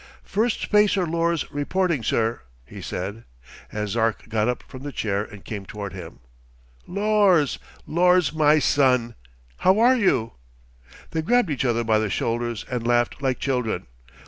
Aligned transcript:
"Firstspacer 0.23 1.05
Lors 1.05 1.45
reporting, 1.51 2.01
sir," 2.01 2.41
he 2.65 2.81
said, 2.81 3.23
as 3.71 3.91
Zark 3.91 4.27
got 4.29 4.47
up 4.49 4.63
from 4.63 4.81
the 4.81 4.91
chair 4.91 5.23
and 5.23 5.45
came 5.45 5.63
toward 5.63 5.93
him. 5.93 6.21
"Lors, 6.87 7.59
Lors, 7.85 8.33
my 8.33 8.57
son! 8.57 9.13
How 9.57 9.77
are 9.77 9.95
you?" 9.95 10.31
They 11.11 11.21
grabbed 11.21 11.51
each 11.51 11.65
other 11.65 11.83
by 11.83 11.99
the 11.99 12.09
shoulders 12.09 12.65
and 12.67 12.87
laughed 12.87 13.21
like 13.21 13.37
children. 13.37 13.85